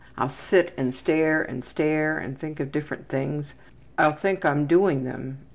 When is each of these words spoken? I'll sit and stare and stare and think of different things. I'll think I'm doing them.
I'll 0.17 0.29
sit 0.29 0.73
and 0.77 0.95
stare 0.95 1.43
and 1.43 1.63
stare 1.63 2.17
and 2.17 2.35
think 2.35 2.59
of 2.59 2.71
different 2.71 3.07
things. 3.07 3.53
I'll 3.99 4.15
think 4.15 4.43
I'm 4.43 4.65
doing 4.65 5.03
them. 5.03 5.45